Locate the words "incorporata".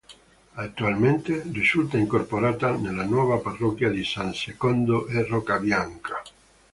1.95-2.71